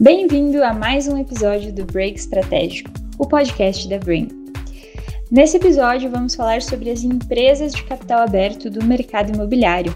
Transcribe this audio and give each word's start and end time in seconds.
Bem-vindo 0.00 0.62
a 0.62 0.72
mais 0.72 1.08
um 1.08 1.18
episódio 1.18 1.72
do 1.72 1.84
Break 1.84 2.20
Estratégico, 2.20 2.88
o 3.18 3.26
podcast 3.26 3.88
da 3.88 3.98
Brain. 3.98 4.28
Nesse 5.28 5.56
episódio, 5.56 6.08
vamos 6.08 6.36
falar 6.36 6.62
sobre 6.62 6.88
as 6.88 7.02
empresas 7.02 7.72
de 7.72 7.82
capital 7.82 8.20
aberto 8.20 8.70
do 8.70 8.84
mercado 8.84 9.34
imobiliário. 9.34 9.92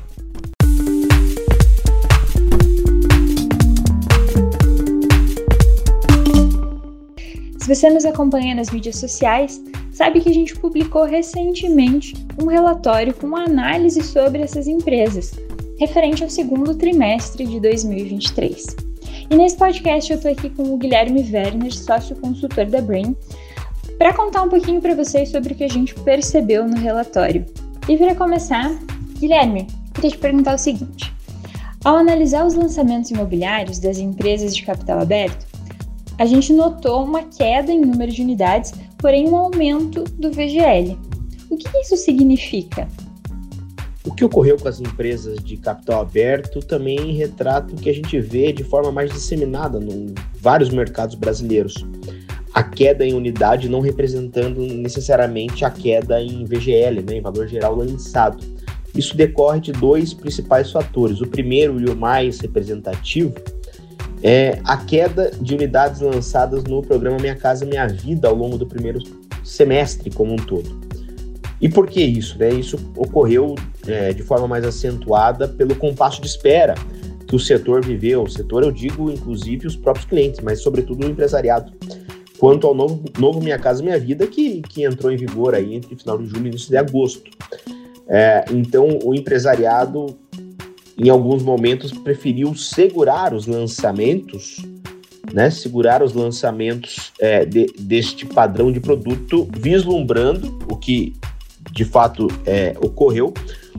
Se 7.61 7.73
você 7.73 7.89
nos 7.89 8.05
acompanha 8.05 8.57
nas 8.57 8.71
mídias 8.71 8.96
sociais, 8.96 9.62
sabe 9.93 10.21
que 10.21 10.30
a 10.30 10.34
gente 10.34 10.59
publicou 10.59 11.05
recentemente 11.05 12.14
um 12.43 12.46
relatório 12.46 13.14
com 13.14 13.29
uma 13.29 13.45
análise 13.45 14.03
sobre 14.03 14.43
essas 14.43 14.66
empresas, 14.66 15.30
referente 15.79 16.25
ao 16.25 16.29
segundo 16.29 16.75
trimestre 16.75 17.46
de 17.46 17.61
2023. 17.61 18.91
E 19.33 19.35
nesse 19.35 19.57
podcast 19.57 20.12
eu 20.12 20.21
tô 20.21 20.29
aqui 20.29 20.51
com 20.51 20.75
o 20.75 20.77
Guilherme 20.77 21.27
Werner, 21.32 21.75
sócio 21.75 22.14
consultor 22.17 22.67
da 22.67 22.82
Brain, 22.82 23.17
para 23.96 24.13
contar 24.13 24.43
um 24.43 24.50
pouquinho 24.50 24.79
para 24.79 24.95
vocês 24.95 25.31
sobre 25.31 25.54
o 25.54 25.57
que 25.57 25.64
a 25.64 25.71
gente 25.71 25.95
percebeu 25.95 26.68
no 26.68 26.77
relatório. 26.77 27.46
E 27.89 27.96
para 27.96 28.14
começar, 28.14 28.71
Guilherme, 29.18 29.67
queria 29.95 30.11
te 30.11 30.18
perguntar 30.18 30.57
o 30.57 30.59
seguinte: 30.59 31.11
ao 31.82 31.96
analisar 31.96 32.45
os 32.45 32.53
lançamentos 32.53 33.11
imobiliários 33.11 33.78
das 33.78 33.97
empresas 33.97 34.55
de 34.55 34.67
capital 34.67 35.00
aberto, 35.00 35.47
a 36.19 36.27
gente 36.27 36.53
notou 36.53 37.03
uma 37.03 37.23
queda 37.23 37.73
em 37.73 37.81
número 37.81 38.12
de 38.12 38.20
unidades, 38.20 38.75
porém 38.98 39.31
um 39.31 39.37
aumento 39.37 40.05
do 40.05 40.31
VGL. 40.31 40.98
O 41.48 41.56
que 41.56 41.78
isso 41.78 41.97
significa? 41.97 42.87
O 44.05 44.12
que 44.12 44.24
ocorreu 44.24 44.56
com 44.56 44.66
as 44.66 44.80
empresas 44.80 45.38
de 45.44 45.56
capital 45.56 46.00
aberto 46.00 46.61
também 46.61 47.12
retrata 47.12 47.72
o 47.72 47.77
que 47.77 47.88
a 47.88 47.94
gente 47.94 48.19
vê 48.20 48.52
de 48.52 48.64
forma 48.64 48.91
mais 48.91 49.12
disseminada 49.12 49.78
em 49.78 50.12
vários 50.41 50.70
mercados 50.70 51.14
brasileiros. 51.14 51.86
A 52.52 52.62
queda 52.64 53.06
em 53.06 53.14
unidade 53.14 53.69
não 53.69 53.81
representando 53.81 54.61
necessariamente 54.61 55.64
a 55.64 55.70
queda 55.70 56.20
em 56.20 56.44
VGL, 56.44 57.03
né, 57.03 57.17
em 57.19 57.20
valor 57.20 57.47
geral 57.47 57.77
lançado. 57.77 58.44
Isso 58.94 59.17
decorre 59.17 59.61
de 59.61 59.72
dois 59.72 60.12
principais 60.12 60.70
fatores. 60.70 61.20
O 61.20 61.27
primeiro 61.27 61.81
e 61.81 61.89
o 61.89 61.97
mais 61.97 62.41
representativo 62.41 63.34
é 64.22 64.59
a 64.64 64.77
queda 64.77 65.31
de 65.41 65.55
unidades 65.55 66.00
lançadas 66.00 66.64
no 66.64 66.83
programa 66.83 67.19
Minha 67.19 67.37
Casa 67.37 67.64
Minha 67.64 67.87
Vida 67.87 68.28
ao 68.28 68.34
longo 68.34 68.59
do 68.59 68.66
primeiro 68.66 69.00
semestre 69.42 70.11
como 70.11 70.33
um 70.33 70.37
todo. 70.37 70.92
E 71.63 71.69
por 71.69 71.87
que 71.87 72.03
isso? 72.03 72.37
Né? 72.39 72.53
Isso 72.53 72.77
ocorreu 72.97 73.55
é, 73.87 74.13
de 74.13 74.23
forma 74.25 74.49
mais 74.49 74.65
acentuada 74.65 75.47
pelo 75.47 75.77
compasso 75.77 76.21
de 76.21 76.27
espera 76.27 76.75
que 77.29 77.37
o 77.37 77.39
setor 77.39 77.85
viveu. 77.85 78.25
O 78.25 78.29
setor, 78.29 78.65
eu 78.65 78.73
digo, 78.73 79.09
inclusive, 79.09 79.69
os 79.69 79.77
próprios 79.77 80.05
clientes, 80.05 80.41
mas 80.41 80.61
sobretudo 80.61 81.07
o 81.07 81.09
empresariado. 81.09 81.73
Quanto 82.37 82.67
ao 82.67 82.75
novo, 82.75 83.05
novo 83.17 83.41
Minha 83.41 83.61
Casa 83.61 83.81
Minha 83.81 83.99
Vida, 83.99 84.27
que, 84.27 84.61
que 84.63 84.83
entrou 84.83 85.13
em 85.13 85.17
vigor 85.17 85.55
aí 85.55 85.77
entre 85.77 85.95
final 85.95 86.19
de 86.19 86.27
julho 86.27 86.47
e 86.47 86.49
início 86.49 86.69
de 86.69 86.77
agosto. 86.77 87.31
É, 88.09 88.45
então, 88.51 88.99
o 89.05 89.15
empresariado, 89.15 90.19
em 90.99 91.09
alguns 91.09 91.45
momentos, 91.45 91.93
preferiu 91.93 92.57
segurar 92.57 93.33
os 93.33 93.47
lançamentos 93.47 94.61
né, 95.33 95.51
segurar 95.51 96.03
os 96.03 96.13
lançamentos 96.13 97.13
é, 97.19 97.45
de, 97.47 97.67
deste 97.79 98.27
padrão 98.27 98.71
de 98.71 98.81
produto, 98.81 99.49
vislumbrando 99.57 100.59
o 100.71 100.77
que 100.77 101.15
de 101.73 101.84
fato 101.84 102.28
é, 102.45 102.75
ocorreu 102.81 103.33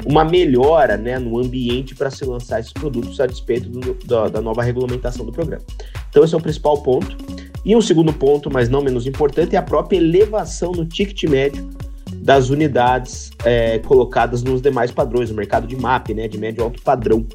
uma 0.06 0.26
melhora 0.26 0.98
né, 0.98 1.20
no 1.20 1.40
ambiente 1.40 1.96
para 1.96 2.10
se 2.10 2.26
lançar 2.26 2.60
esses 2.60 2.74
produtos 2.74 3.20
a 3.20 3.28
despeito 3.28 3.70
do, 3.70 3.94
da, 4.06 4.28
da, 4.28 4.42
nova 4.42 4.64
regulamentação 4.64 5.26
do 5.26 5.32
programa. 5.32 5.64
Então, 6.10 6.24
esse 6.24 6.34
é 6.34 6.38
o 6.38 6.42
principal 6.42 6.82
ponto. 6.82 7.16
E 7.64 7.76
um 7.76 7.82
segundo 7.82 8.12
ponto, 8.12 8.52
mas 8.52 8.68
não 8.68 8.82
menos 8.82 9.06
importante, 9.06 9.56
é 9.56 9.60
a 9.60 9.62
própria 9.62 9.98
elevação 9.98 10.72
no 10.72 10.86
ticket 10.86 11.24
médio 11.30 11.70
das 12.16 12.50
unidades 12.50 13.32
é, 13.46 13.80
colocadas 13.80 14.44
nos 14.44 14.62
demais 14.62 14.92
padrões, 14.92 15.30
no 15.30 15.36
mercado 15.36 15.68
de 15.68 15.76
MAP, 15.76 16.14
né, 16.14 16.28
de 16.28 16.38
médio 16.38 16.64
alto 16.64 16.82
padrão. 16.82 17.26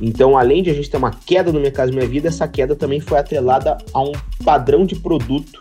Então, 0.00 0.36
além 0.36 0.62
de 0.62 0.70
a 0.70 0.74
gente 0.74 0.90
ter 0.90 0.96
uma 0.96 1.10
queda 1.10 1.52
no 1.52 1.58
Minha 1.58 1.70
Casa 1.70 1.92
Minha 1.92 2.06
Vida, 2.06 2.28
essa 2.28 2.48
queda 2.48 2.74
também 2.74 3.00
foi 3.00 3.18
atrelada 3.18 3.78
a 3.92 4.00
um 4.00 4.12
padrão 4.44 4.84
de 4.84 4.96
produto 4.96 5.60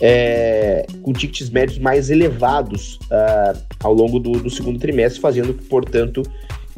é, 0.00 0.86
com 1.02 1.12
tickets 1.12 1.50
médios 1.50 1.78
mais 1.78 2.10
elevados 2.10 2.98
uh, 3.10 3.58
ao 3.82 3.92
longo 3.92 4.18
do, 4.18 4.32
do, 4.32 4.50
segundo 4.50 4.78
trimestre, 4.78 5.20
fazendo, 5.20 5.52
portanto, 5.54 6.22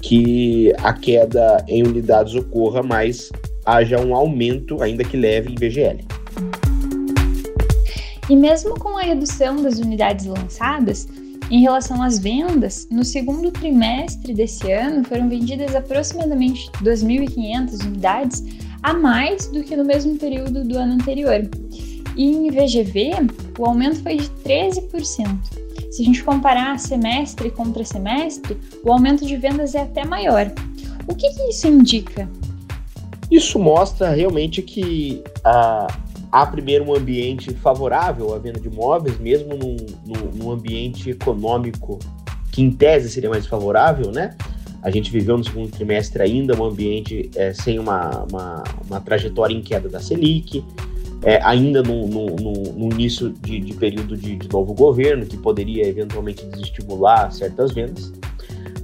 que 0.01 0.73
a 0.79 0.93
queda 0.93 1.65
em 1.69 1.83
unidades 1.83 2.35
ocorra, 2.35 2.83
mas 2.83 3.31
haja 3.65 4.01
um 4.01 4.15
aumento, 4.15 4.83
ainda 4.83 5.05
que 5.05 5.17
leve, 5.17 5.53
em 5.53 5.55
VGL. 5.55 6.05
E 8.29 8.37
mesmo 8.37 8.79
com 8.79 8.97
a 8.97 9.03
redução 9.03 9.63
das 9.63 9.79
unidades 9.79 10.25
lançadas, 10.25 11.09
em 11.51 11.63
relação 11.63 12.01
às 12.01 12.19
vendas, 12.19 12.87
no 12.91 13.05
segundo 13.05 13.51
trimestre 13.51 14.33
desse 14.33 14.71
ano 14.71 15.05
foram 15.05 15.29
vendidas 15.29 15.75
aproximadamente 15.75 16.71
2.500 16.81 17.85
unidades 17.85 18.45
a 18.83 18.95
mais 18.95 19.49
do 19.49 19.63
que 19.65 19.77
no 19.77 19.85
mesmo 19.85 20.17
período 20.17 20.65
do 20.65 20.79
ano 20.79 20.95
anterior. 20.95 21.43
E 22.17 22.25
em 22.25 22.51
VGV, 22.51 23.13
o 23.59 23.65
aumento 23.65 24.03
foi 24.03 24.17
de 24.17 24.29
13%. 24.45 25.61
Se 25.91 26.03
a 26.03 26.05
gente 26.05 26.23
comparar 26.23 26.79
semestre 26.79 27.51
contra 27.51 27.85
semestre, 27.85 28.57
o 28.85 28.93
aumento 28.93 29.27
de 29.27 29.37
vendas 29.37 29.75
é 29.75 29.83
até 29.83 30.05
maior. 30.05 30.53
O 31.09 31.15
que, 31.15 31.29
que 31.31 31.43
isso 31.49 31.67
indica? 31.67 32.29
Isso 33.31 33.59
mostra 33.59 34.11
realmente 34.11 34.63
que 34.63 35.23
ah, 35.45 35.87
há 36.31 36.47
primeiro 36.47 36.85
um 36.85 36.95
ambiente 36.95 37.53
favorável 37.55 38.35
à 38.35 38.39
venda 38.39 38.61
de 38.61 38.69
imóveis, 38.69 39.19
mesmo 39.19 39.57
num, 39.57 39.77
num, 40.07 40.31
num 40.35 40.51
ambiente 40.51 41.11
econômico 41.11 41.99
que 42.53 42.63
em 42.63 42.71
tese 42.71 43.09
seria 43.09 43.31
mais 43.31 43.47
favorável, 43.47 44.11
né? 44.11 44.37
A 44.83 44.91
gente 44.91 45.11
viveu 45.11 45.37
no 45.37 45.45
segundo 45.45 45.71
trimestre 45.71 46.23
ainda 46.23 46.59
um 46.59 46.65
ambiente 46.65 47.31
é, 47.37 47.53
sem 47.53 47.79
uma, 47.79 48.25
uma, 48.31 48.65
uma, 48.89 49.01
trajetória 49.01 49.55
em 49.55 49.61
queda 49.61 49.89
da 49.89 50.01
Selic, 50.01 50.65
é, 51.23 51.41
ainda 51.43 51.83
no, 51.83 52.07
no, 52.07 52.27
no, 52.37 52.53
no 52.73 52.93
início 52.93 53.31
de, 53.31 53.61
de 53.61 53.75
período 53.75 54.17
de, 54.17 54.37
de, 54.37 54.49
novo 54.49 54.73
governo, 54.73 55.27
que 55.27 55.37
poderia 55.37 55.87
eventualmente 55.87 56.45
desestimular 56.47 57.31
certas 57.33 57.73
vendas, 57.73 58.13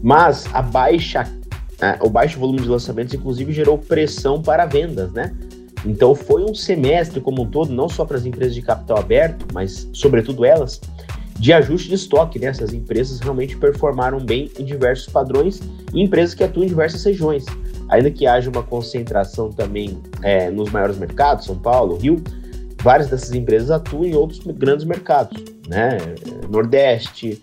mas 0.02 0.46
a 0.52 0.60
baixa, 0.60 1.26
é, 1.80 1.98
o 2.00 2.10
baixo 2.10 2.38
volume 2.38 2.60
de 2.60 2.68
lançamentos, 2.68 3.14
inclusive, 3.14 3.52
gerou 3.52 3.78
pressão 3.78 4.42
para 4.42 4.66
vendas, 4.66 5.12
né? 5.12 5.34
Então 5.84 6.14
foi 6.14 6.42
um 6.44 6.54
semestre 6.54 7.20
como 7.20 7.42
um 7.42 7.46
todo, 7.46 7.72
não 7.72 7.88
só 7.88 8.04
para 8.04 8.16
as 8.16 8.26
empresas 8.26 8.54
de 8.54 8.62
capital 8.62 8.98
aberto, 8.98 9.46
mas 9.54 9.88
sobretudo 9.92 10.44
elas, 10.44 10.80
de 11.38 11.52
ajuste 11.52 11.88
de 11.88 11.94
estoque. 11.94 12.40
Né? 12.40 12.48
Essas 12.48 12.72
empresas 12.72 13.20
realmente 13.20 13.56
performaram 13.56 14.18
bem 14.18 14.50
em 14.58 14.64
diversos 14.64 15.06
padrões 15.06 15.60
e 15.94 16.02
empresas 16.02 16.34
que 16.34 16.42
atuam 16.42 16.64
em 16.64 16.68
diversas 16.68 17.04
regiões 17.04 17.44
ainda 17.88 18.10
que 18.10 18.26
haja 18.26 18.50
uma 18.50 18.62
concentração 18.62 19.50
também 19.50 20.00
é, 20.22 20.50
nos 20.50 20.70
maiores 20.70 20.98
mercados, 20.98 21.46
São 21.46 21.58
Paulo, 21.58 21.96
Rio, 21.96 22.22
várias 22.82 23.08
dessas 23.08 23.32
empresas 23.32 23.70
atuam 23.70 24.04
em 24.04 24.14
outros 24.14 24.40
grandes 24.40 24.84
mercados, 24.84 25.42
né? 25.68 25.98
Nordeste, 26.48 27.42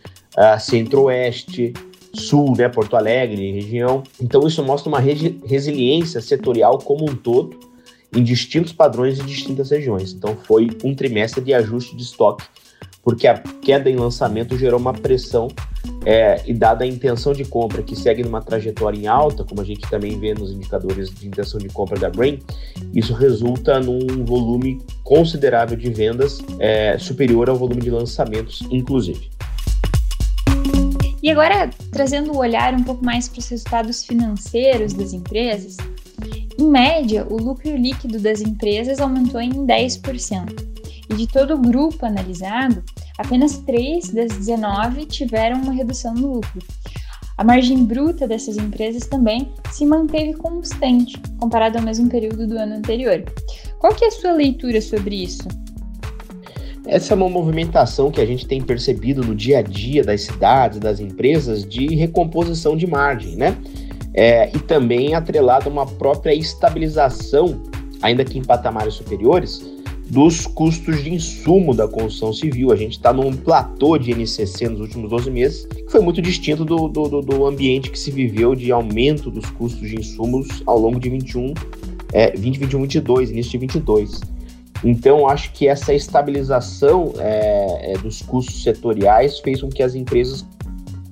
Centro-Oeste, 0.60 1.74
Sul, 2.14 2.56
né? 2.58 2.70
Porto 2.70 2.96
Alegre, 2.96 3.52
região. 3.52 4.04
Então 4.22 4.48
isso 4.48 4.64
mostra 4.64 4.90
uma 4.90 5.00
resiliência 5.00 6.22
setorial 6.22 6.80
como 6.80 7.10
um 7.10 7.16
todo 7.16 7.60
em 8.16 8.24
distintos 8.24 8.72
padrões 8.72 9.20
e 9.20 9.24
distintas 9.24 9.72
regiões. 9.72 10.14
Então 10.14 10.38
foi 10.44 10.70
um 10.84 10.94
trimestre 10.94 11.44
de 11.44 11.54
ajuste 11.54 11.96
de 11.96 12.04
estoque 12.04 12.46
porque 13.04 13.28
a 13.28 13.38
queda 13.38 13.90
em 13.90 13.98
lançamento 13.98 14.58
gerou 14.58 14.80
uma 14.80 14.94
pressão 14.94 15.50
é, 16.06 16.42
e 16.46 16.54
dada 16.54 16.84
a 16.84 16.88
intenção 16.88 17.34
de 17.34 17.46
compra 17.46 17.82
que 17.82 17.96
segue 17.96 18.24
numa 18.24 18.42
trajetória 18.42 18.98
em 18.98 19.08
alta, 19.08 19.44
como 19.44 19.62
a 19.62 19.64
gente 19.64 19.82
também 19.90 20.20
vê 20.20 20.34
nos 20.34 20.52
indicadores 20.52 21.10
de 21.10 21.28
intenção 21.28 21.60
de 21.60 21.70
compra 21.70 22.00
da 22.00 22.10
Brain, 22.10 22.40
isso 22.94 23.14
resulta 23.14 23.80
num 23.80 24.24
volume 24.26 24.82
considerável 25.04 25.78
de 25.78 25.90
vendas 25.92 26.40
é, 26.60 26.98
superior 26.98 27.50
ao 27.50 27.56
volume 27.56 27.82
de 27.82 27.90
lançamentos, 27.90 28.62
inclusive. 28.70 29.30
E 31.22 31.32
agora, 31.32 31.70
trazendo 31.90 32.34
o 32.34 32.38
olhar 32.38 32.74
um 32.74 32.84
pouco 32.84 33.04
mais 33.04 33.30
para 33.30 33.40
os 33.40 33.48
resultados 33.48 34.04
financeiros 34.04 34.92
das 34.92 35.14
empresas, 35.14 35.78
em 36.60 36.70
média, 36.70 37.26
o 37.30 37.38
lucro 37.38 37.76
líquido 37.76 38.20
das 38.20 38.42
empresas 38.42 39.00
aumentou 39.00 39.40
em 39.40 39.52
10%. 39.52 40.74
E 41.10 41.16
de 41.16 41.28
todo 41.28 41.56
o 41.56 41.58
grupo 41.58 42.06
analisado, 42.06 42.84
apenas 43.18 43.58
3 43.60 44.10
das 44.10 44.32
19 44.34 45.06
tiveram 45.06 45.62
uma 45.62 45.74
redução 45.74 46.14
no 46.14 46.34
lucro. 46.36 46.62
A 47.38 47.44
margem 47.44 47.84
bruta 47.84 48.28
dessas 48.28 48.58
empresas 48.58 49.08
também 49.08 49.52
se 49.72 49.86
manteve 49.86 50.34
constante, 50.34 51.20
comparado 51.40 51.78
ao 51.78 51.84
mesmo 51.84 52.08
período 52.08 52.46
do 52.48 52.58
ano 52.58 52.76
anterior. 52.76 53.24
Qual 53.80 53.94
que 53.94 54.06
é 54.06 54.08
a 54.08 54.12
sua 54.12 54.34
leitura 54.34 54.80
sobre 54.80 55.24
isso? 55.24 55.48
Essa 56.86 57.14
é 57.14 57.16
uma 57.16 57.30
movimentação 57.30 58.12
que 58.12 58.22
a 58.22 58.26
gente 58.26 58.46
tem 58.46 58.62
percebido 58.62 59.24
no 59.24 59.34
dia 59.34 59.60
a 59.60 59.62
dia 59.62 60.04
das 60.04 60.22
cidades, 60.22 60.80
das 60.80 61.00
empresas, 61.00 61.66
de 61.66 61.96
recomposição 61.96 62.76
de 62.76 62.86
margem, 62.86 63.36
né? 63.36 63.58
É, 64.14 64.50
e 64.56 64.60
também 64.60 65.16
atrelada 65.16 65.68
a 65.68 65.72
uma 65.72 65.88
própria 65.88 66.36
estabilização 66.36 67.64
ainda 68.04 68.26
que 68.26 68.38
em 68.38 68.44
patamares 68.44 68.94
superiores, 68.94 69.64
dos 70.14 70.46
custos 70.46 71.04
de 71.04 71.12
insumo 71.12 71.74
da 71.74 71.88
construção 71.88 72.32
civil. 72.32 72.72
A 72.72 72.76
gente 72.76 72.92
está 72.92 73.12
num 73.12 73.34
platô 73.36 73.98
de 73.98 74.14
NCC 74.14 74.70
nos 74.70 74.80
últimos 74.80 75.10
12 75.10 75.32
meses, 75.32 75.66
que 75.66 75.92
foi 75.92 76.02
muito 76.02 76.22
distinto 76.22 76.64
do, 76.64 76.88
do, 76.88 77.22
do, 77.22 77.48
ambiente 77.48 77.90
que 77.90 77.98
se 77.98 78.12
viveu 78.12 78.54
de 78.54 78.72
aumento 78.72 79.32
dos 79.32 79.50
custos 79.50 79.90
de 79.90 79.96
insumos 79.96 80.62
ao 80.68 80.78
longo 80.78 81.00
de 81.00 81.10
21, 81.10 81.56
é, 82.14 82.30
20, 82.30 82.60
21, 82.60 82.82
22, 82.82 83.32
início 83.32 83.52
de 83.54 83.58
22. 83.58 84.22
Então, 84.84 85.28
acho 85.28 85.52
que 85.52 85.68
essa 85.68 85.92
estabilização 85.92 87.14
é, 87.18 87.94
é, 87.94 87.98
dos 87.98 88.22
custos 88.22 88.62
setoriais 88.62 89.40
fez 89.40 89.62
com 89.62 89.70
que 89.70 89.82
as 89.82 89.96
empresas 89.96 90.46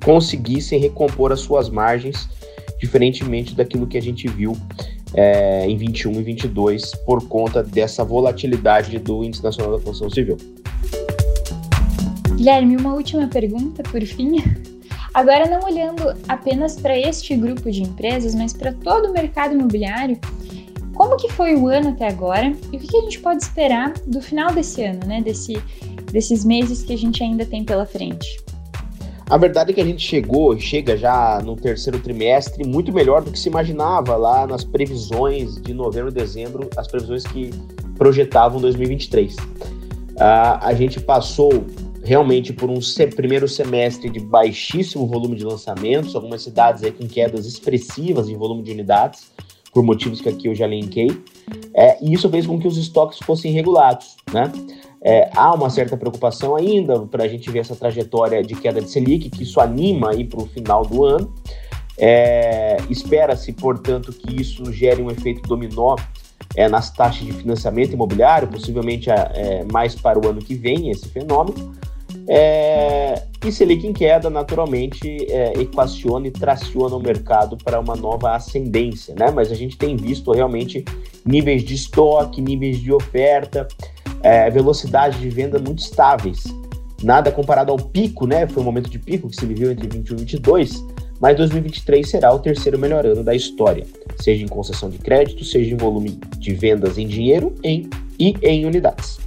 conseguissem 0.06 0.80
recompor 0.80 1.32
as 1.32 1.40
suas 1.40 1.72
margens, 1.72 2.30
diferentemente 2.80 3.56
daquilo 3.56 3.88
que 3.88 3.98
a 3.98 4.02
gente 4.02 4.28
viu 4.28 4.56
é, 5.14 5.68
em 5.68 5.76
21 5.76 6.12
e 6.14 6.24
22 6.24 6.96
por 7.06 7.28
conta 7.28 7.62
dessa 7.64 8.04
volatilidade 8.04 8.98
do 9.00 9.24
Índice 9.24 9.44
Nacional 9.44 9.78
da 9.78 9.84
Construção 9.84 10.10
Civil. 10.10 10.38
Guilherme, 12.36 12.78
uma 12.78 12.94
última 12.94 13.28
pergunta, 13.28 13.84
por 13.84 14.02
fim. 14.02 14.38
Agora, 15.14 15.46
não 15.46 15.68
olhando 15.68 16.16
apenas 16.28 16.80
para 16.80 16.98
este 16.98 17.36
grupo 17.36 17.70
de 17.70 17.84
empresas, 17.84 18.34
mas 18.34 18.54
para 18.54 18.72
todo 18.72 19.10
o 19.10 19.14
mercado 19.14 19.54
imobiliário, 19.54 20.18
como 20.94 21.18
que 21.18 21.30
foi 21.30 21.56
o 21.56 21.68
ano 21.68 21.90
até 21.90 22.08
agora 22.08 22.54
e 22.72 22.78
o 22.78 22.80
que 22.80 22.98
a 22.98 23.02
gente 23.02 23.20
pode 23.20 23.44
esperar 23.44 23.94
do 24.08 24.22
final 24.22 24.54
desse 24.54 24.84
ano, 24.84 25.02
né? 25.06 25.22
Desse, 25.22 25.62
desses 26.12 26.46
meses 26.46 26.84
que 26.84 26.94
a 26.94 26.98
gente 26.98 27.22
ainda 27.24 27.46
tem 27.46 27.64
pela 27.64 27.86
frente? 27.86 28.40
A 29.32 29.38
verdade 29.38 29.72
é 29.72 29.74
que 29.74 29.80
a 29.80 29.86
gente 29.86 30.06
chegou, 30.06 30.60
chega 30.60 30.98
já 30.98 31.42
no 31.42 31.56
terceiro 31.56 31.98
trimestre 32.00 32.68
muito 32.68 32.92
melhor 32.92 33.24
do 33.24 33.32
que 33.32 33.40
se 33.40 33.48
imaginava 33.48 34.18
lá 34.18 34.46
nas 34.46 34.66
previsões 34.66 35.56
de 35.56 35.74
novembro 35.74 36.10
e 36.10 36.14
dezembro, 36.14 36.70
as 36.76 36.86
previsões 36.86 37.24
que 37.24 37.50
projetavam 37.98 38.60
2023. 38.60 39.34
Uh, 39.36 39.46
a 40.60 40.74
gente 40.74 41.00
passou 41.00 41.50
realmente 42.04 42.52
por 42.52 42.70
um 42.70 42.80
primeiro 43.16 43.48
semestre 43.48 44.10
de 44.10 44.20
baixíssimo 44.20 45.08
volume 45.08 45.38
de 45.38 45.46
lançamentos, 45.46 46.14
algumas 46.14 46.42
cidades 46.42 46.84
aí 46.84 46.92
com 46.92 47.08
quedas 47.08 47.46
expressivas 47.46 48.28
em 48.28 48.36
volume 48.36 48.64
de 48.64 48.72
unidades, 48.72 49.32
por 49.72 49.82
motivos 49.82 50.20
que 50.20 50.28
aqui 50.28 50.48
eu 50.50 50.56
já 50.56 50.66
elenquei, 50.66 51.10
é, 51.74 51.98
e 52.04 52.12
isso 52.12 52.30
fez 52.30 52.46
com 52.46 52.60
que 52.60 52.68
os 52.68 52.78
estoques 52.78 53.18
fossem 53.20 53.54
regulados, 53.54 54.18
né? 54.34 54.52
É, 55.04 55.30
há 55.36 55.54
uma 55.54 55.70
certa 55.70 55.98
preocupação 55.98 56.56
ainda 56.56 57.00
para 57.08 57.24
a 57.24 57.28
gente 57.28 57.50
ver 57.50 57.60
essa 57.60 57.76
trajetória 57.76 58.44
de 58.44 58.56
queda 58.56 58.80
de 58.80 58.90
Selic, 58.90 59.30
que 59.30 59.44
isso 59.44 59.60
anima 59.60 60.12
aí 60.12 60.24
para 60.24 60.42
o 60.42 60.46
final 60.46 60.86
do 60.86 61.04
ano. 61.04 61.34
É, 61.98 62.78
Espera-se, 62.90 63.52
portanto, 63.54 64.14
que 64.14 64.42
isso 64.42 64.72
gere 64.72 65.02
um 65.02 65.10
efeito 65.10 65.42
dominó 65.48 65.96
é, 66.56 66.68
nas 66.68 66.92
taxas 66.92 67.26
de 67.26 67.32
financiamento 67.32 67.94
imobiliário, 67.94 68.48
possivelmente 68.48 69.10
é, 69.10 69.66
mais 69.72 69.96
para 69.96 70.20
o 70.20 70.28
ano 70.28 70.40
que 70.40 70.54
vem, 70.54 70.92
esse 70.92 71.08
fenômeno. 71.10 71.74
É, 72.28 73.24
e 73.44 73.52
Selic 73.52 73.86
em 73.88 73.94
queda, 73.94 74.30
naturalmente, 74.30 75.08
é, 75.32 75.54
equaciona 75.60 76.28
e 76.28 76.32
traciona 76.32 76.96
o 76.96 77.00
mercado 77.00 77.58
para 77.58 77.80
uma 77.80 77.96
nova 77.96 78.36
ascendência, 78.36 79.16
né? 79.18 79.32
Mas 79.32 79.52
a 79.52 79.56
gente 79.56 79.78
tem 79.78 79.96
visto 79.96 80.32
realmente 80.32 80.86
níveis 81.26 81.64
de 81.64 81.74
estoque, 81.74 82.42
níveis 82.42 82.80
de 82.80 82.94
oferta, 82.94 83.68
é, 84.24 84.50
velocidade 84.50 85.20
de 85.20 85.30
venda 85.30 85.60
muito 85.60 85.80
estáveis. 85.80 86.44
Nada 87.04 87.32
comparado 87.32 87.72
ao 87.72 87.78
pico, 87.78 88.28
né? 88.28 88.48
Foi 88.48 88.62
um 88.62 88.66
momento 88.66 88.90
de 88.90 89.00
pico 89.00 89.28
que 89.28 89.36
se 89.36 89.46
viveu 89.46 89.72
entre 89.72 89.88
21 89.88 90.16
e 90.16 90.20
22, 90.20 90.86
mas 91.20 91.38
2023 91.38 92.10
será 92.10 92.34
o 92.34 92.40
terceiro 92.40 92.78
melhor 92.78 93.06
ano 93.06 93.24
da 93.24 93.34
história, 93.34 93.86
seja 94.20 94.44
em 94.44 94.48
concessão 94.48 94.90
de 94.90 94.98
crédito, 94.98 95.44
seja 95.44 95.74
em 95.74 95.78
volume 95.78 96.20
de 96.38 96.54
vendas 96.54 96.98
em 96.98 97.08
dinheiro 97.08 97.56
em, 97.64 97.90
e 98.20 98.36
em 98.42 98.66
unidades. 98.66 99.20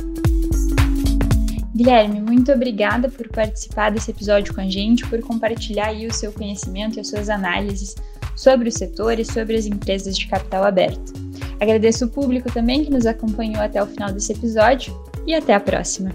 Guilherme, 1.75 2.21
muito 2.21 2.53
obrigada 2.53 3.09
por 3.09 3.29
participar 3.29 3.91
desse 3.91 4.13
episódio 4.13 4.55
com 4.55 4.61
a 4.61 4.71
gente, 4.71 5.05
por 5.09 5.21
compartilhar 5.21 5.87
aí 5.87 6.07
o 6.07 6.13
seu 6.13 6.31
conhecimento 6.31 6.97
e 6.97 7.01
as 7.01 7.09
suas 7.09 7.29
análises 7.29 7.97
sobre 8.37 8.69
o 8.69 8.73
setor 8.73 9.19
e 9.19 9.25
sobre 9.25 9.57
as 9.57 9.67
empresas 9.67 10.17
de 10.17 10.29
capital 10.29 10.63
aberto. 10.63 11.24
Agradeço 11.65 12.05
o 12.05 12.09
público 12.11 12.53
também 12.53 12.85
que 12.85 12.91
nos 12.91 13.07
acompanhou 13.07 13.63
até 13.63 13.83
o 13.83 13.87
final 13.87 14.13
desse 14.13 14.33
episódio 14.33 14.95
e 15.27 15.33
até 15.33 15.55
a 15.55 15.61
próxima. 15.61 16.15